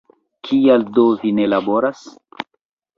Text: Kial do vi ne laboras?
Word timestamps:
Kial 0.47 0.87
do 0.97 1.05
vi 1.21 1.35
ne 1.43 1.47
laboras? 1.55 2.05